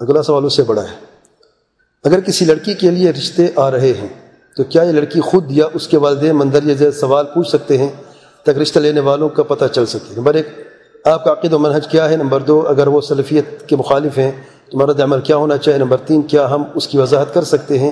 اگلا 0.00 0.22
سوال 0.22 0.44
اس 0.44 0.56
سے 0.56 0.62
بڑا 0.62 0.82
ہے۔ 0.82 0.96
اگر 2.04 2.20
کسی 2.20 2.44
لڑکی 2.44 2.74
کے 2.74 2.90
لیے 2.90 3.10
رشتے 3.10 3.46
آ 3.56 3.70
رہے 3.70 3.92
ہیں، 3.92 4.08
تو 4.56 4.64
کیا 4.64 4.82
یہ 4.82 4.92
لڑکی 4.92 5.20
خود 5.20 5.50
یا 5.50 5.66
اس 5.74 5.88
کے 5.88 5.96
والدین 5.96 6.36
مندرجہ 6.36 6.74
ذیل 6.74 6.92
سوال 6.92 7.26
پوچھ 7.26 7.48
سکتے 7.48 7.78
ہیں 7.78 7.88
تک 8.42 8.58
رشتہ 8.58 8.78
لینے 8.78 9.00
والوں 9.00 9.28
کا 9.28 9.42
پتہ 9.42 9.64
چل 9.64 9.86
سکے؟ 9.86 10.14
نمبر 10.16 10.34
ایک، 10.34 10.46
آپ 11.04 11.24
کا 11.24 11.32
عقید 11.32 11.52
و 11.52 11.58
منحج 11.58 11.88
کیا 11.88 12.10
ہے؟ 12.10 12.16
نمبر 12.16 12.40
دو، 12.40 12.66
اگر 12.68 12.86
وہ 12.86 13.00
سلفیت 13.00 13.68
کے 13.68 13.76
مخالف 13.76 14.18
ہیں، 14.18 14.32
تو 14.70 14.78
مرد 14.78 15.00
عمل 15.00 15.20
کیا 15.20 15.36
ہونا 15.36 15.56
چاہیے؟ 15.56 15.78
نمبر 15.78 15.96
تین، 15.96 16.22
کیا 16.22 16.50
ہم 16.50 16.64
اس 16.74 16.86
کی 16.86 16.98
وضاحت 16.98 17.34
کر 17.34 17.44
سکتے 17.44 17.78
ہیں 17.78 17.90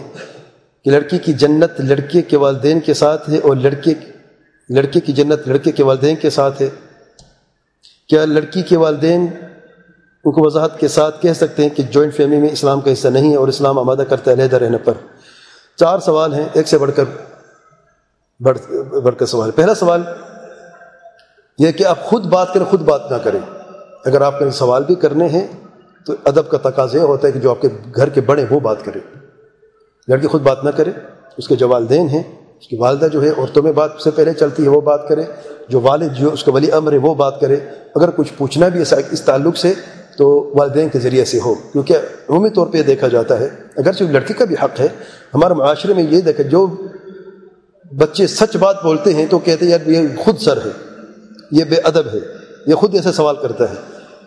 کہ 0.85 0.91
لڑکی 0.91 1.19
کی 1.19 1.33
جنت 1.33 1.81
لڑکے 1.81 2.23
کے 2.23 2.37
والدین 2.37 2.81
کے 2.81 2.95
ساتھ 2.95 3.31
ہے 3.31 3.39
اور 3.39 3.57
لڑکے 3.57 3.95
لڑکے 4.69 5.01
کی 5.01 5.13
جنت 5.13 5.49
لڑکے 5.49 5.73
کے 5.73 5.83
والدین 5.83 6.17
کے 6.17 6.31
ساتھ 6.31 6.63
ہے؟ 6.63 6.69
کیا 8.09 8.25
لڑکی 8.25 8.63
کے 8.63 8.77
والدین 8.77 9.27
ان 10.27 10.33
کو 10.33 10.47
وضاحت 10.47 10.81
کے 10.81 10.89
ساتھ 10.89 11.23
کہہ 11.23 11.33
سکتے 11.33 11.63
ہیں 11.63 11.71
کہ 11.71 11.83
جوائنٹ 11.83 12.15
فیملی 12.15 12.37
میں 12.37 12.49
اسلام 12.49 12.81
کا 12.81 12.93
حصہ 12.93 13.09
نہیں 13.09 13.31
ہے 13.31 13.37
اور 13.37 13.49
اسلام 13.49 13.79
آمادہ 13.79 14.03
کرتا 14.09 14.31
ہے، 14.31 14.37
علیحدہ 14.37 14.57
رہنے 14.57 14.79
پر۔ 14.79 14.93
چار 15.77 15.99
سوال 15.99 16.35
ہیں، 16.35 16.45
ایک 16.53 16.69
سے 16.69 16.79
بڑھ 16.79 16.91
کر 16.97 17.05
بڑھ 18.41 18.73
بڑھ 19.01 19.15
کر 19.19 19.27
سوال۔ 19.27 19.51
پہلا 19.51 19.75
سوال 19.75 20.03
یہ 21.59 21.73
کہ 21.73 21.87
آپ 21.87 22.03
خود 22.03 22.25
بات 22.25 22.55
کریں، 22.55 22.67
خود 22.67 22.81
بات 22.81 23.13
نہ 23.13 23.17
کریں۔ 23.17 23.41
اگر 24.05 24.21
آپ 24.21 24.39
کہیں 24.39 24.51
سوال 24.51 24.85
بھی 24.85 24.95
کرنے 24.95 25.27
ہیں 25.27 25.47
تو 26.07 26.13
ادب 26.25 26.49
کا 26.49 26.71
تقاض 26.71 26.95
یہ 26.95 27.01
ہوتا 27.01 27.29
ہے 27.29 27.33
کہ 27.33 27.41
جو 27.41 27.51
آپ 27.51 27.63
کے 27.63 27.69
گھر 27.97 28.09
کے 28.09 28.21
بڑے 28.21 28.45
وہ 28.51 28.61
بات 28.61 28.85
کریں۔ 28.85 29.01
لڑکی 30.09 30.27
خود 30.27 30.43
بات 30.43 30.65
نہ 30.65 30.71
کرے، 30.71 30.91
اس 31.37 31.49
کے 31.49 31.57
جو 31.57 31.69
والدین 31.69 32.09
ہیں، 32.09 32.23
اس 32.61 32.69
کی 32.69 32.77
والدہ 32.77 33.07
جو 33.13 33.23
ہے 33.23 33.29
عورتوں 33.29 33.63
میں 33.63 33.73
بات 33.73 33.91
سے 34.05 34.11
پہلے 34.11 34.35
چلتی 34.35 34.63
ہے، 34.63 34.69
وہ 34.69 34.81
بات 34.81 35.09
کرے۔ 35.09 35.23
جو 35.69 35.81
والد 35.81 36.13
جو 36.13 36.31
اس 36.33 36.45
کا 36.45 36.53
ولی 36.53 36.73
امر 36.73 36.93
ہے، 36.93 36.99
وہ 36.99 37.15
بات 37.15 37.41
کرے۔ 37.41 37.57
اگر 37.95 38.11
کچھ 38.11 38.33
پوچھنا 38.37 38.69
بھی 38.69 38.81
ہے، 38.81 38.97
اس 39.11 39.23
تعلق 39.23 39.57
سے 39.57 39.75
تو 40.17 40.53
والدین 40.59 40.89
کے 40.89 40.99
ذریعے 40.99 41.25
سے 41.25 41.39
ہو۔ 41.41 41.55
کیونکہ 41.55 41.97
عمومی 42.29 42.51
طور 42.51 42.67
پہ 42.67 42.79
یہ 42.79 42.83
دیکھا 42.83 43.09
جاتا 43.09 43.41
ہے 43.41 43.49
اگر 43.77 43.93
صرف 43.93 44.11
لڑکی 44.11 44.35
کا 44.35 44.45
بھی 44.45 44.57
حق 44.63 44.81
ہے، 44.81 44.89
ہمارے 45.35 45.55
معاشرے 45.55 45.95
میں 45.95 46.03
یہ 46.03 46.21
دیکھا، 46.21 46.43
جو 46.43 46.67
بچے 47.97 48.27
سچ 48.27 48.57
بات 48.57 48.83
بولتے 48.83 49.15
ہیں 49.15 49.27
تو 49.31 49.39
کہتے 49.39 49.65
ہیں، 49.65 49.73
یار 49.73 49.87
یہ 49.87 50.09
خود 50.19 50.39
سر 50.39 50.57
ہے، 50.57 50.71
یہ 51.51 51.65
بے 51.65 51.77
ادب 51.85 52.07
ہے، 52.15 52.19
یہ 52.67 52.75
خود 52.75 52.95
ایسے 52.95 53.13
سوال 53.13 53.37
کرتا 53.43 53.71
ہے۔ 53.71 53.75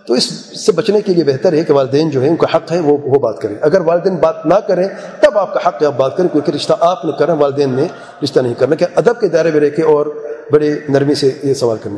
تو 0.07 0.13
اس 0.13 0.23
سے 0.65 0.71
بچنے 0.71 1.01
کے 1.01 1.13
لیے 1.13 1.23
بہتر 1.23 1.53
ہے 1.53 1.63
کہ 1.63 1.73
والدین 1.73 2.09
جو 2.09 2.21
ہیں، 2.21 2.29
ان 2.29 2.35
کا 2.35 2.47
حق 2.55 2.71
ہے، 2.71 2.79
وہ 2.79 2.97
وہ 3.03 3.19
بات 3.19 3.39
کریں۔ 3.39 3.55
اگر 3.61 3.81
والدین 3.81 4.15
بات 4.15 4.45
نہ 4.45 4.53
کریں، 4.53 4.87
تب 5.19 5.37
آپ 5.37 5.53
کا 5.53 5.69
حق 5.69 5.81
ہے 5.81 5.87
آپ 5.87 5.97
بات 5.97 6.17
کریں، 6.17 6.29
کیونکہ 6.29 6.51
رشتہ 6.51 6.73
آپ 6.79 7.05
نے 7.05 7.11
کریں 7.19 7.33
والدین 7.33 7.73
نے 7.73 7.87
رشتہ 8.23 8.39
نہیں 8.39 8.53
کرنا۔ 8.53 8.75
کہ 8.75 8.85
ادب 8.95 9.19
کے 9.19 9.27
دائرے 9.27 9.51
میں 9.51 9.59
رہ 9.59 9.69
کے 9.69 9.81
اور 9.81 10.05
بڑے 10.51 10.75
نرمی 10.89 11.15
سے 11.15 11.31
یہ 11.43 11.53
سوال 11.53 11.77
کریں 11.83 11.97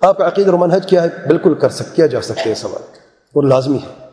آپ 0.00 0.18
کا 0.18 0.28
عقید 0.28 0.48
اور 0.48 0.54
منحج 0.54 0.86
کیا 0.86 1.02
ہے؟ 1.02 1.08
بالکل 1.28 1.54
کر 1.54 1.68
سک، 1.68 1.96
کیا 1.96 2.06
جا 2.06 2.20
سکتے 2.20 2.42
ہیں 2.46 2.54
سوال۔ 2.54 2.99
اور 3.34 3.42
لازمی 3.42 3.78
ہے۔ 3.78 4.06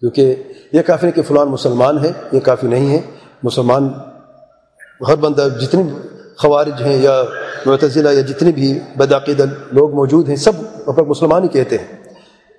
کیونکہ 0.00 0.34
یہ 0.72 0.82
کافی 0.82 1.06
نہیں 1.06 1.16
کہ 1.16 1.22
فلان 1.22 1.48
مسلمان 1.48 2.04
ہے 2.04 2.12
یہ 2.32 2.40
کافی 2.40 2.66
نہیں 2.66 2.90
ہے 2.90 3.00
مسلمان 3.42 3.88
ہر 5.08 5.16
بندہ 5.16 5.48
جتنی 5.60 5.82
خوارج 6.36 6.82
ہیں 6.82 7.02
یا 7.02 7.22
معتزلہ 7.66 8.08
یا 8.08 8.20
جتنے 8.20 8.52
بھی 8.52 8.78
بدعقید 8.96 9.40
لوگ 9.72 9.94
موجود 9.94 10.28
ہیں، 10.28 10.36
سب 10.36 10.52
اپنا 10.86 11.04
مسلمان 11.04 11.42
ہی 11.42 11.48
کہتے 11.48 11.76
ہیں۔ 11.78 12.02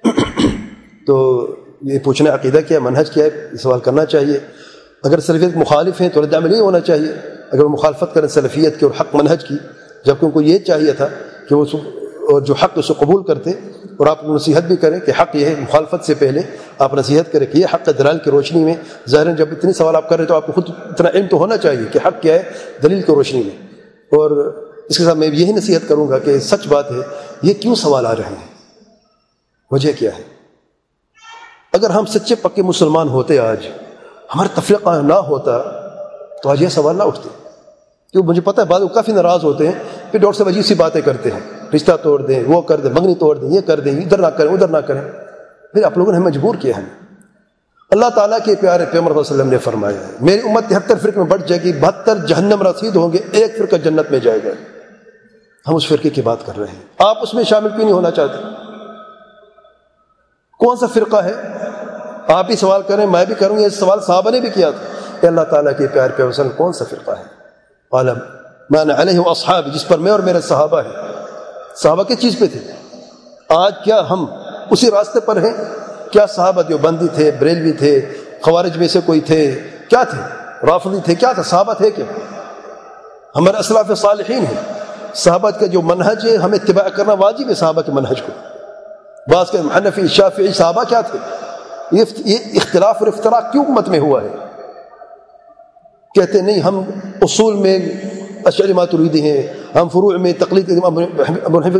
تو 1.08 1.48
یہ 1.82 2.00
پوچھنا 2.00 2.34
عقیدہ 2.34 2.60
کیا 2.68 2.78
ہے 2.78 2.84
منحج 2.84 3.12
کیا 3.12 3.26
ہے؟ 3.26 3.30
یہ 3.52 3.58
سوال 3.58 3.80
کرنا 3.80 4.06
چاہیے۔ 4.06 4.40
اگر 5.04 5.20
سلفیت 5.20 5.58
مخالف 5.58 6.02
ہیں 6.02 6.10
تو 6.10 6.22
رد 6.22 6.34
عمل 6.34 6.56
یہ 6.56 6.60
ہونا 6.60 6.80
چاہیے۔ 6.80 7.12
اگر 7.52 7.64
وہ 7.64 7.70
مخالفت 7.70 8.14
کریں 8.14 8.28
سلفیت 8.28 8.80
کی 8.80 8.86
اور 8.86 9.02
حق 9.02 9.16
منحج 9.16 9.48
کی 9.48 9.56
جبکہ 10.06 10.26
ان 10.26 10.32
کو 10.32 10.42
یہ 10.42 10.58
چاہیے 10.58 10.92
تھا 10.92 11.08
کہ 11.50 11.56
وہ 11.56 11.66
اور 12.04 12.42
جو 12.42 12.54
حق 12.54 12.72
اسے 12.76 12.94
قبول 12.98 13.24
کرتے 13.24 13.52
اور 14.02 14.08
آپ 14.08 14.22
کو 14.22 14.36
نصیحت 14.36 14.64
بھی 14.64 14.76
کریں 14.76 15.00
کہ 15.00 15.12
حق 15.22 15.36
یہ 15.36 15.46
ہے، 15.46 15.56
مخالفت 15.56 16.06
سے 16.06 16.14
پہلے 16.14 16.42
آپ 16.80 16.94
نصیحت 16.94 17.32
کریں 17.32 17.48
کہ 17.48 17.58
یہ 17.58 17.66
حق 17.74 17.90
دلال 17.98 18.20
کی 18.20 18.32
روشنی 18.32 18.64
میں 18.64 18.76
ظاہر 19.10 19.36
جب 19.36 19.48
اتنے 19.52 19.74
سوال 19.74 19.96
آپ 19.96 20.10
کر 20.10 20.18
رہے 20.18 20.26
تو 20.26 20.36
آپ 20.36 20.46
کو 20.46 20.52
خود 20.52 20.70
اتنا 20.70 21.10
علم 21.10 21.28
تو 21.28 21.38
ہونا 21.38 21.58
چاہیے 21.58 21.88
کہ 21.92 22.00
حق 22.08 22.22
کیا 22.22 22.34
ہے 22.34 22.44
دلیل 22.84 23.02
کی 23.02 23.12
روشنی 23.12 23.44
میں۔ 23.44 23.68
اور 24.12 24.32
اس 24.90 24.98
کے 24.98 25.04
ساتھ 25.04 25.18
میں 25.18 25.28
یہی 25.28 25.53
نصیحت 25.53 25.81
کروں 25.88 26.09
گا 26.09 26.20
کہ 26.20 26.40
سچ 26.40 26.68
بات 26.68 26.92
ہے، 26.92 26.98
یہ 27.42 27.53
کیوں 27.53 27.75
سوال 27.75 28.06
آ 28.06 28.16
رہے 28.16 28.24
ہیں؟ 28.24 28.48
وجہ 29.72 29.92
کیا 30.00 30.18
ہے؟ 30.18 30.24
اگر 31.74 31.90
ہم 31.90 32.06
سچے 32.06 32.36
پکے 32.36 32.62
مسلمان 32.62 33.09
ہوتے 33.09 33.40
آج، 33.40 33.68
ہمارا 34.36 34.62
تفریقہ 34.62 35.02
نہ 35.02 35.14
ہوتا 35.14 35.58
تو 36.44 36.50
آج 36.50 36.62
یہ 36.62 36.68
سوال 36.68 36.96
نہ 36.96 37.04
اٹھتے۔ 37.04 37.30
کیوں؟ 38.12 38.24
مجھے 38.24 38.42
پتہ 38.42 38.62
ہے 38.62 38.66
بعض 38.66 38.81
کافی 38.94 39.12
ناراض 39.12 39.44
ہوتے 39.44 39.68
ہیں، 39.68 39.75
پھر 40.12 40.20
ڈاکٹر 40.20 40.38
صاحب 40.38 40.48
عجیب 40.48 40.66
سی 40.66 40.74
باتیں 40.74 41.02
کرتے 41.02 41.30
ہیں۔ 41.31 41.61
رشتہ 41.76 41.92
توڑ 42.02 42.22
دیں، 42.22 42.44
وہ 42.48 42.62
کر 42.62 42.78
دیں 42.78 42.90
منگنی 42.90 43.16
توڑ 43.16 43.38
دیں، 43.38 43.50
یہ 43.50 43.62
کر 43.62 43.80
دیں، 43.80 44.02
ادھر 44.02 44.18
نہ 44.18 44.28
کریں، 44.28 44.52
ادھر 44.52 44.68
نہ 44.68 44.78
کریں۔ 44.78 45.02
پھر 45.74 45.84
آپ 45.84 45.98
لوگوں 45.98 46.14
نے 46.14 46.20
مجبور 46.20 46.56
کیا 46.56 46.78
ہے۔ 46.78 46.84
اللہ 47.92 48.06
تعالیٰ 48.16 48.38
کے 48.46 48.56
پیارے 48.56 48.86
پیمر 48.92 49.12
وسلم 49.12 49.50
نے 49.50 49.58
فرمایا 49.58 50.00
ہے 50.00 50.12
میری 50.22 50.50
امت 50.50 50.64
تہتر 50.70 50.98
فرق 50.98 51.18
میں 51.18 51.26
بڑھ 51.26 51.42
جائے 51.48 51.62
گی، 51.62 51.74
بہتر 51.74 52.18
جہنم 52.18 52.62
رسید 52.62 52.96
ہوں 52.96 53.14
گے، 53.14 53.18
ایک 53.31 53.58
فرقہ 53.58 53.76
جنت 53.76 54.12
میں 54.12 54.20
جائے 54.20 54.40
گا۔ 54.46 54.50
ہم 55.68 55.76
اس 55.76 55.88
فرقے 55.88 56.10
کی 56.10 56.22
بات 56.22 56.38
کر 56.46 56.58
رہے 56.58 56.68
ہیں۔ 56.68 56.81
آپ 57.00 57.18
اس 57.22 57.34
میں 57.34 57.44
شامل 57.44 57.70
کیوں 57.70 57.84
نہیں 57.84 57.92
ہونا 57.92 58.12
چاہتے؟ 58.12 58.38
کون 60.60 60.78
سا 60.78 60.86
فرقہ 60.88 61.18
ہے؟ 61.18 61.34
آپ 62.28 62.46
ہی 62.50 62.56
سوال 62.56 62.81
کریں، 62.88 63.06
میں 63.06 63.26
بھی 63.26 63.36
کروں، 63.36 63.60
یہ 63.60 63.70
سوال 63.70 64.00
صحابہ 64.02 64.31
نے 64.31 64.40
بھی 64.40 64.50
کیا 64.50 64.70
تھا۔ 64.70 65.16
کہ 65.22 65.28
اللہ 65.28 65.42
تعالیٰ 65.42 65.72
کے 65.78 65.88
پیار 65.88 66.10
پہ 66.16 66.24
وسلم، 66.24 66.50
کون 66.50 66.74
سا 66.74 66.86
فرقہ 66.90 67.12
ہے؟ 67.12 67.24
عالم 67.92 68.18
میں 68.70 68.86
نے 68.86 68.94
علیہ 68.98 69.20
اصحاب 69.26 69.74
جس 69.74 69.88
پر 69.88 69.98
میں 69.98 70.12
اور 70.12 70.20
میرے 70.20 70.42
صحابہ 70.42 70.81
ہیں۔ 70.81 71.11
صحابہ 71.76 72.04
کس 72.04 72.20
چیز 72.20 72.40
پہ 72.40 72.46
تھے؟ 72.48 72.59
آج 73.50 73.74
کیا 73.84 74.02
ہم 74.09 74.26
اسی 74.70 74.92
راستے 74.92 75.20
پر 75.20 75.42
ہیں؟ 75.42 75.54
کیا 76.12 76.26
صحابہ 76.26 76.62
جو 76.62 76.78
بندی 76.78 77.08
تھے، 77.08 77.32
بریلوی 77.40 77.72
تھے، 77.72 78.14
خوارج 78.42 78.78
میں 78.78 78.88
سے 78.88 79.00
کوئی 79.06 79.20
تھے؟ 79.20 79.59
کیا 79.90 80.04
تھے؟ 80.04 80.22
رافضی 80.66 81.00
تھے؟ 81.06 81.16
کیا 81.16 81.34
تھا؟ 81.34 81.44
صحابہ 81.44 81.74
تھے 81.74 81.92
کیا؟ 81.92 82.06
ہمارے 83.36 83.58
اسلاف 83.58 83.92
صالحین 83.98 84.44
ہیں۔ 84.44 84.74
صحابہ 85.16 85.50
کا 85.50 85.66
جو 85.66 85.81
منہج 85.81 86.30
ہے، 86.30 86.36
ہمیں 86.36 86.60
اتباع 86.64 86.88
کرنا 86.88 87.14
واجب 87.14 87.50
ہے 87.50 87.54
صحابہ 87.54 87.81
کے 87.81 87.92
منہج 87.92 88.22
کو۔ 88.22 88.31
بعض 89.28 89.52
کے 89.52 89.58
حنفی، 89.58 90.08
شافعی، 90.08 90.48
صحابہ 90.48 90.84
کیا 90.84 91.02
تھے؟ 91.02 91.20
یہ 92.18 92.36
اختلاف 92.54 92.96
اور 93.00 93.08
اختلاف 93.08 93.44
کیوں 93.52 93.66
امت 93.66 93.90
میں 93.90 94.00
ہوا 94.00 94.22
ہے؟ 94.22 94.28
کہتے 96.16 96.42
نہیں، 96.42 96.60
ہم 96.60 96.84
اصول 97.22 97.54
میں 97.54 97.80
اشعری 98.46 98.74
ماتریدی 98.74 99.31
ہیں۔ 99.31 99.61
ہم 99.76 99.90
فروع 99.90 100.18
میں 100.18 100.34
تقلید 100.34 100.68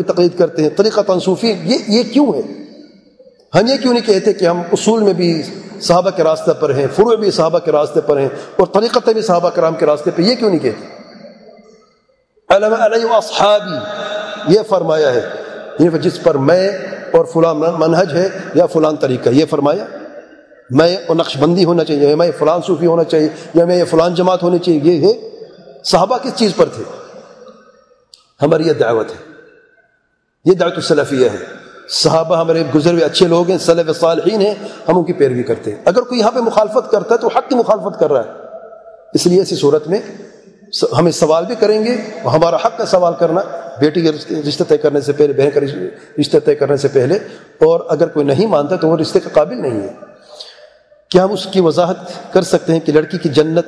تقلید 0.08 0.38
کرتے 0.38 0.64
ہیں۔ 0.64 0.70
طریقہ 0.70 1.02
تنصوفی 1.02 1.54
یہ 1.64 1.78
یہ 1.88 2.04
کیوں 2.14 2.34
ہے؟ 2.34 2.42
ہم 3.56 3.68
یہ 3.68 3.78
کیوں 3.82 3.94
نہیں 3.94 4.06
کہتے 4.06 4.34
کہ 4.34 4.46
ہم 4.46 4.62
اصول 4.72 5.04
میں 5.04 5.14
بھی 5.14 5.44
صحابہ 5.82 6.10
کے 6.10 6.24
راستے 6.24 6.52
پر 6.60 6.74
ہیں، 6.76 6.88
فروع 6.96 7.16
بھی 7.16 7.32
صحابہ 7.32 7.60
کے 7.60 7.72
راستے 7.72 8.02
پر 8.02 8.20
ہیں 8.20 8.30
اور 8.56 8.68
طریقت 8.68 9.10
بھی 9.10 9.22
صحابہ 9.22 9.50
کرام 9.50 9.76
کے 9.76 9.86
راستے 9.86 10.12
پہ 10.12 10.22
یہ 10.22 10.36
کیوں 10.36 10.50
نہیں 10.50 10.60
کہتے؟ 10.60 10.86
علم 12.50 12.74
علیہ 12.80 13.14
اصحابی، 13.14 13.78
یہ 14.54 14.60
فرمایا 14.70 15.14
ہے 15.14 15.22
یعنی 15.80 16.00
جس 16.00 16.24
پر 16.24 16.38
میں 16.38 16.70
اور 17.12 17.26
فلاں 17.26 17.54
منہج 17.54 18.14
ہے 18.14 18.30
یا 18.56 18.66
فلان 18.66 18.96
طریقہ، 18.96 19.30
یہ 19.30 19.46
فرمایا، 19.50 19.86
میں 20.70 20.98
اور 21.08 21.16
نقش 21.16 21.38
بندی 21.38 21.66
ہونا 21.66 21.84
چاہیے 21.84 22.16
میں 22.16 22.32
فلان 22.40 22.62
صوفی 22.68 22.86
ہونا 22.86 23.04
چاہیے، 23.04 23.30
یا 23.54 23.66
میں 23.66 23.78
یہ 23.78 23.84
فلان 23.84 24.14
جماعت 24.14 24.44
ہونی 24.44 24.60
چاہیے، 24.60 24.80
یہ 24.84 25.08
ہے۔ 25.08 25.14
صحابہ 25.84 26.18
کس 26.18 26.36
چیز 26.36 26.56
پر 26.56 26.66
تھے؟ 26.66 26.84
ہماری 28.42 28.68
یہ 28.68 28.74
دعوت 28.74 29.10
ہے۔ 29.10 29.32
یہ 30.46 30.54
دعوت 30.54 30.74
السلفیہ 30.76 31.30
ہے۔ 31.30 31.38
صحابہ 31.90 32.38
ہمارے 32.38 32.64
گزر 32.76 32.92
ہوئے 32.92 33.04
اچھے 33.04 33.28
لوگ 33.28 33.50
ہیں 33.50 33.58
صلف 33.58 34.00
صالحین 34.00 34.42
ہیں، 34.42 34.54
ہم 34.88 34.98
ان 34.98 35.04
کی 35.04 35.14
پیروی 35.14 35.44
کرتے 35.44 35.72
ہیں۔ 35.72 35.78
اگر 35.86 36.02
کوئی 36.02 36.20
یہاں 36.20 36.32
پہ 36.32 36.40
مخالفت 36.40 36.92
کرتا 36.92 37.16
ہے 37.16 37.20
تو 37.20 37.28
حق 37.28 37.50
کی 37.50 37.56
مخالفت 37.56 38.00
کر 38.00 38.12
رہا 38.12 38.24
ہے۔ 38.24 38.30
اس 39.14 39.28
لیے 39.28 39.40
ایسی 39.40 39.56
صورت 39.56 39.88
میں 39.88 40.00
ہمیں 40.98 41.12
سوال 41.12 41.46
بھی 41.46 41.56
کریں 41.56 41.86
گے 41.86 41.96
اور 42.24 42.34
ہمارا 42.34 42.56
حق 42.56 42.78
کا 42.78 42.86
سوال 42.86 43.14
کرنا، 43.20 43.42
بیٹی 43.80 44.02
کے 44.02 44.12
رشتہ 44.48 44.64
طے 44.64 44.78
کرنے 44.78 45.02
سے 45.02 45.12
پہلے، 45.12 45.34
بہن 45.34 45.50
کا 45.50 45.60
رشتہ 46.20 46.38
طے 46.46 46.56
کرنے 46.56 46.78
سے 46.78 46.88
پہلے، 46.88 47.16
اور 47.60 47.80
اگر 47.90 48.08
کوئی 48.08 48.26
نہیں 48.26 48.48
مانتا 48.48 48.76
تو 48.76 48.88
وہ 48.88 48.98
رشتے 48.98 49.20
کے 49.20 49.30
قابل 49.34 49.62
نہیں 49.62 49.82
ہے۔ 49.82 49.94
کیا 51.10 51.24
ہم 51.24 51.32
اس 51.32 51.48
کی 51.52 51.62
وضاحت 51.62 51.98
کر 52.34 52.42
سکتے 52.42 52.74
ہیں 52.74 52.80
کہ 52.80 52.92
لڑکی 52.92 53.18
کی 53.18 53.30
جنت، 53.30 53.66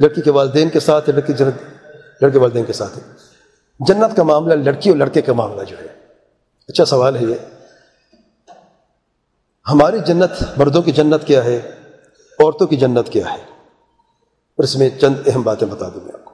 لڑکی 0.00 0.22
کے 0.22 0.30
والدین 0.30 0.68
کے 0.68 0.80
ساتھ 0.80 1.08
ہے، 1.08 1.14
لڑکی 1.14 1.32
جنت، 1.32 1.62
لڑکے 2.22 2.38
والدین 2.38 2.64
کے 2.64 2.72
ساتھ 2.72 2.98
ہے؟ 2.98 3.27
جنت 3.80 4.16
کا 4.16 4.22
معاملہ 4.22 4.54
لڑکی 4.54 4.90
اور 4.90 4.98
لڑکے 4.98 5.22
کا 5.22 5.32
معاملہ 5.32 5.64
جو 5.64 5.78
ہے۔ 5.78 5.86
اچھا 6.68 6.84
سوال 6.84 7.16
ہے 7.16 7.22
یہ۔ 7.22 7.34
ہماری 9.72 9.98
جنت 10.06 10.58
مردوں 10.58 10.82
کی 10.82 10.92
جنت 10.92 11.26
کیا 11.26 11.44
ہے؟ 11.44 11.60
عورتوں 12.38 12.66
کی 12.66 12.76
جنت 12.76 13.08
کیا 13.08 13.30
ہے؟ 13.30 13.38
اور 13.38 14.64
اس 14.64 14.76
میں 14.76 14.90
چند 15.00 15.14
اہم 15.26 15.42
باتیں 15.42 15.68
بتا 15.68 15.88
دوں 15.88 16.00
میں 16.04 16.12
آپ 16.14 16.24
کو۔ 16.24 16.32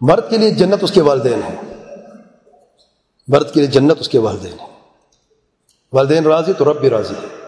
مرد 0.00 0.30
کے 0.30 0.38
لیے 0.38 0.50
جنت 0.50 0.78
اس 0.82 0.92
کے 0.92 1.00
والدین 1.00 1.40
ہیں۔ 1.42 1.74
مرد 3.28 3.50
کے 3.54 3.60
لیے 3.60 3.68
جنت 3.68 3.96
اس 4.00 4.08
کے 4.08 4.18
والدین 4.18 4.60
ہیں۔ 4.60 4.80
والدین 5.92 6.26
راضی 6.26 6.52
تو 6.52 6.72
رب 6.72 6.80
بھی 6.80 6.90
راضی 6.90 7.14
ہے 7.22 7.46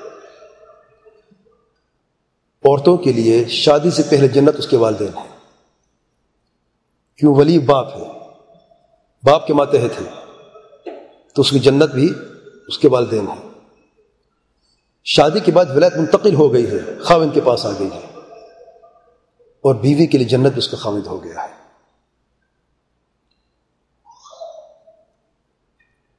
عورتوں 2.65 2.97
کے 2.97 3.12
لیے 3.12 3.44
شادی 3.44 3.91
سے 3.91 4.03
پہلے 4.11 4.29
جنت 4.29 4.55
اس 4.59 4.69
کے 4.69 4.76
والدین 4.76 5.19
ہیں۔ 5.19 5.27
کیوں 7.19 7.35
ولی 7.35 7.59
باپ 7.59 7.97
ہے 7.97 8.12
باپ 9.23 9.47
کے 9.47 9.55
ماتحت 9.55 10.00
ہے 10.00 10.25
تو 11.35 11.43
اس 11.43 11.50
کی 11.50 11.59
جنت 11.59 11.91
بھی 11.91 12.12
اس 12.69 12.79
کے 12.79 12.88
والدین 12.88 13.26
ہیں۔ 13.29 13.49
شادی 15.05 15.41
کے 15.41 15.53
بعد 15.53 15.65
ولایت 15.75 15.97
منتقل 15.97 16.35
ہو 16.35 16.53
گئی 16.53 16.67
ہے۔ 16.70 16.99
خاوند 16.99 17.35
کے 17.35 17.41
پاس 17.44 17.67
آ 17.67 17.70
گئی 17.79 17.88
ہے۔ 17.94 18.20
اور 19.61 19.75
بیوی 19.75 20.06
کے 20.06 20.19
لیے 20.19 20.26
جنت 20.26 20.53
اس 20.56 20.69
کا 20.69 20.76
خاوند 20.76 21.06
ہو 21.06 21.25
گیا 21.25 21.44
ہے۔ 21.44 21.55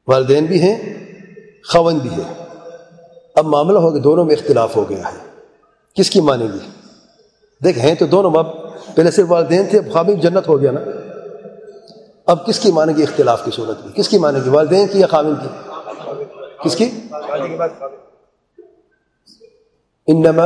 والدین 0.08 0.46
بھی 0.46 0.62
ہیں، 0.62 1.06
خاوند 1.64 2.02
بھی 2.02 2.10
ہے 2.10 2.44
اب 3.36 3.46
معاملہ 3.46 3.78
ہو 3.78 3.94
گیا 3.94 4.02
دونوں 4.04 4.26
میں 4.26 4.36
اختلاف 4.36 4.76
ہو 4.76 4.90
گیا 4.90 5.12
ہے۔ 5.12 5.42
کس 5.94 6.10
کی 6.10 6.22
مانیں 6.22 6.48
گی؟ 6.48 6.70
دیکھ، 7.64 7.78
ہیں 7.78 7.96
تو 7.96 8.06
دونوں 8.06 8.32
باپ 8.32 8.69
پہلے 8.96 9.12
صرف 9.12 9.26
والدین 9.32 9.68
تھے، 9.70 9.78
اب 9.78 9.94
خاوند 9.94 10.22
جنت 10.22 10.48
ہو 10.48 10.62
گیا 10.62 10.72
نا۔ 10.72 10.80
اب 12.26 12.46
کس 12.46 12.60
کی 12.60 12.72
مانیں 12.72 12.94
گی 12.98 13.04
اختلاف 13.04 13.46
کی 13.46 13.52
صورت 13.52 13.86
میں؟ 13.86 13.94
کس 13.94 14.10
کی 14.10 14.18
مانیں 14.18 14.42
گی 14.46 14.50
والدین 14.50 14.88
کی 14.88 15.00
یا 15.00 15.08
خاوند 15.08 15.36
کی؟ 15.42 15.70
کس 16.64 16.76
کی؟ 16.76 16.90
انما 20.08 20.46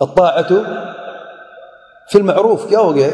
الطاعت 0.00 0.48
فی 2.12 2.18
المعروف۔ 2.18 2.68
کیا 2.68 2.80
ہو 2.80 2.94
گیا 2.94 3.08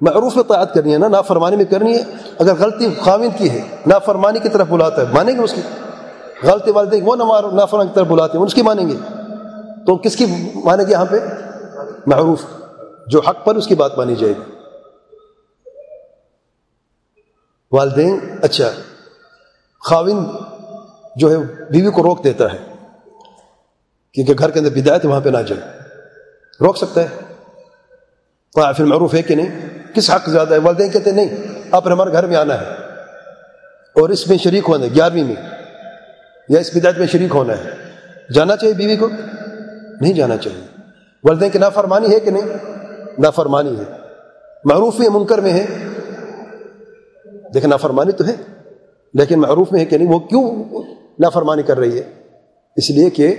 معروف 0.00 0.36
میں 0.36 0.44
طاعت 0.44 0.74
کرنی 0.74 0.92
ہے 0.92 0.98
نا، 0.98 1.08
نافرمانی 1.08 1.56
میں 1.56 1.64
کرنی 1.64 1.98
ہے۔ 1.98 2.02
اگر 2.38 2.54
غلطی 2.58 2.94
خامد 2.94 3.38
کی 3.38 3.50
ہے، 3.50 3.62
نافرمانی 3.86 4.38
کی 4.38 4.48
طرف 4.48 4.66
بلاتا 4.68 5.02
ہے 5.02 5.06
مانیں 5.12 5.34
گے 5.34 5.40
اس 5.40 5.52
کی؟ 5.52 5.60
غلطی 6.42 6.70
والدے 6.70 7.02
وہ 7.02 7.16
نافرمانی 7.52 7.88
کی 7.88 7.94
طرف 7.94 8.06
بلاتے 8.06 8.38
ہیں 8.38 8.44
اس 8.44 8.54
کی 8.54 8.62
مانیں 8.62 8.88
گے۔ 8.88 8.96
تو 9.86 9.96
کس 9.96 10.16
کی 10.16 10.26
مانیں 10.54 10.84
گے 10.84 10.90
یہاں 10.90 11.04
پہ؟ 11.04 11.16
معروف۔ 12.06 12.42
جو 13.06 13.20
حق 13.20 13.44
پر 13.44 13.54
اس 13.54 13.66
کی 13.66 13.74
بات 13.74 13.98
مانی 13.98 14.14
جائے 14.14 14.32
گی۔ 14.32 14.52
والدین 17.72 18.18
اچھا۔ 18.42 18.70
خاوند 19.84 20.26
جو 21.16 21.30
ہے، 21.30 21.36
بیوی 21.70 21.90
کو 21.90 22.02
روک 22.02 22.24
دیتا 22.24 22.52
ہے 22.52 22.58
کیونکہ 24.12 24.34
گھر 24.38 24.50
کے 24.50 24.58
اندر 24.58 24.70
بدایت 24.70 25.06
وہاں 25.06 25.20
پہ 25.20 25.28
نہ 25.28 25.38
جائے۔ 25.38 25.78
روک 26.60 26.76
سکتا 26.76 27.00
ہے۔ 27.00 27.08
پھر 28.76 28.84
معروف 28.84 29.14
ہے 29.14 29.22
کہ 29.22 29.34
نہیں؟ 29.34 29.78
کس 29.94 30.10
حق 30.10 30.28
زیادہ 30.28 30.54
ہے؟ 30.54 30.58
والدین 30.58 30.90
کہتے 30.90 31.10
ہیں، 31.10 31.16
نہیں، 31.16 31.60
آپ 31.70 31.86
نے 31.86 31.92
ہمارے 31.92 32.12
گھر 32.12 32.26
میں 32.26 32.36
آنا 32.36 32.60
ہے 32.60 32.66
اور 33.94 34.08
اس 34.08 34.28
میں 34.28 34.38
شریک 34.38 34.64
ہونا 34.68 34.84
ہے، 34.84 34.90
گیارہویں 34.94 35.24
میں۔ 35.24 35.55
یا 36.48 36.60
اس 36.60 36.76
بدایت 36.76 36.98
میں 36.98 37.06
شریک 37.06 37.34
ہونا 37.34 37.52
ہے۔ 37.58 37.70
جانا 38.32 38.56
چاہیے 38.56 38.74
بیوی 38.74 38.96
کو؟ 38.96 39.08
نہیں 40.00 40.12
جانا 40.12 40.36
چاہیے۔ 40.36 40.66
والدین 41.24 41.50
کی 41.50 41.58
نافرمانی 41.58 42.14
ہے 42.14 42.20
کہ 42.20 42.30
نہیں؟ 42.30 42.42
نافرمانی 43.18 43.78
ہے۔ 43.78 43.84
معروف 44.64 45.00
میں 45.00 45.08
منکر 45.08 45.38
میں 45.38 45.52
ہے۔ 45.52 45.66
دیکھیں 47.54 47.70
نافرمانی 47.70 48.12
تو 48.12 48.24
ہے۔ 48.26 48.34
لیکن 49.14 49.40
معروف 49.40 49.72
میں 49.72 49.80
ہے 49.80 49.84
کہ 49.84 49.98
نہیں، 49.98 50.08
وہ 50.08 50.18
کیوں 50.18 50.64
نافرمانی 51.18 51.62
کر 51.62 51.78
رہی 51.78 51.98
ہے؟ 51.98 52.02
اس 52.76 52.90
لیے 52.90 53.10
کہ 53.10 53.34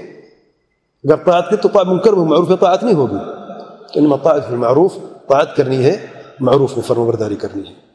اگر 1.04 1.16
طاعت 1.16 1.50
کی 1.50 1.56
تو 1.56 1.86
منکر 1.86 2.14
میں 2.14 2.26
معروف 2.26 2.60
طاعت 2.60 2.84
نہیں 2.84 2.96
ہوگی۔ 2.96 3.18
ان 3.96 4.18
طاعت 4.24 4.52
معروف 4.52 4.94
طاعت 5.28 5.56
کرنی 5.56 5.86
ہے، 5.86 6.06
معروف 6.40 6.78
میں 6.78 6.88
فرم 6.88 7.08
برداری 7.08 7.36
کرنی 7.36 7.70
ہے۔ 7.70 7.87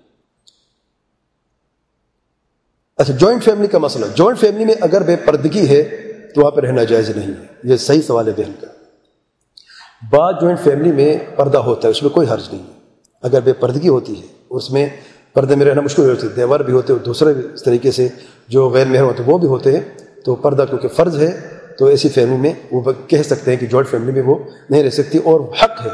اچھا 3.03 3.15
جوائنٹ 3.15 3.45
فیملی 3.45 3.69
کا 3.69 3.79
مسئلہ۔ 3.79 4.05
جوائنٹ 4.15 4.39
فیملی 4.39 4.65
میں 4.65 4.75
اگر 4.81 5.03
بے 5.03 5.17
پردگی 5.17 5.69
ہے 5.69 5.83
تو 6.35 6.41
وہاں 6.41 6.51
پہ 6.51 6.61
رہنا 6.61 6.85
جائز 6.85 7.11
نہیں 7.11 7.29
ہے۔ 7.29 7.47
یہ 7.65 7.77
صحیح 7.77 8.01
سوال 8.03 8.29
ہے 8.29 8.33
بہن 8.37 8.53
کا۔ 8.61 8.67
بعض 10.11 10.35
جوائنٹ 10.41 10.61
فیملی 10.61 10.93
میں 10.93 11.19
پردہ 11.37 11.59
ہوتا 11.59 11.89
ہے، 11.89 11.91
اس 11.91 12.03
میں 12.03 12.11
کوئی 12.11 12.27
حرج 12.29 12.43
نہیں 12.53 12.63
ہے۔ 12.63 12.73
اگر 13.23 13.41
بے 13.41 13.53
پردگی 13.53 13.89
ہوتی 13.89 14.23
ہے، 14.23 14.27
اس 14.51 14.71
میں 14.71 14.89
پردے 15.35 15.55
میں 15.55 15.67
رہنا 15.67 15.81
مشکل 15.81 16.11
ہوتی 16.11 16.27
ہے۔ 16.27 16.33
دیور 16.33 16.61
بھی 16.61 16.73
ہوتے 16.73 16.93
ہیں 16.93 17.05
دوسرے 17.05 17.33
اس 17.55 17.63
طریقے 17.63 17.91
سے 17.91 18.09
جو 18.49 18.69
غیر 18.69 18.87
مہر 18.87 19.03
ہوتے 19.03 19.23
ہیں، 19.23 19.31
وہ 19.31 19.39
بھی 19.39 19.49
ہوتے 19.49 19.73
ہیں۔ 19.73 19.81
تو 20.25 20.35
پردہ 20.35 20.65
کیونکہ 20.69 20.89
فرض 20.89 21.23
ہے، 21.23 21.41
تو 21.79 21.87
ایسی 21.87 22.09
فیملی 22.09 22.37
میں 22.37 22.53
وہ 22.73 22.93
کہہ 23.07 23.23
سکتے 23.23 23.51
ہیں 23.51 23.59
کہ 23.59 23.67
جوائنٹ 23.67 23.89
فیملی 23.89 24.13
میں 24.13 24.23
وہ 24.23 24.39
نہیں 24.71 24.83
رہ 24.83 24.91
سکتی، 24.91 25.19
اور 25.19 25.41
حق 25.41 25.87
ہے۔ 25.87 25.91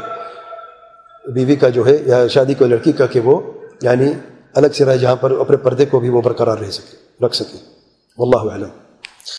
بیوی 1.31 1.55
کا 1.55 1.69
جو 1.69 1.85
ہے، 1.85 1.97
یا 2.05 2.27
شادی 2.27 2.53
کو 2.53 2.65
لڑکی 2.65 2.91
کا 2.91 3.05
کہ 3.05 3.19
وہ 3.19 3.41
یعنی 3.81 4.13
الگ 4.53 4.67
سے 4.67 4.85
رہے 4.85 4.97
جہاں 4.97 5.15
پر 5.15 5.31
اپنے 5.31 5.57
پردے 5.57 5.85
کو 5.85 5.99
بھی 5.99 6.09
وہ 6.09 6.21
برقرار 6.21 6.57
رہ 6.57 6.71
سکے، 6.71 7.25
رکھ 7.25 7.35
سکے۔ 7.35 7.57
واللہ 8.17 8.53
علم 8.53 8.69